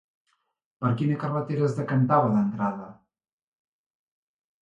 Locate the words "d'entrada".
2.37-2.87